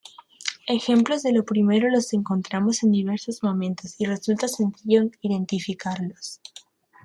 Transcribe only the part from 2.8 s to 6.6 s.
en diversos momentos y resulta sencillo identificarlos.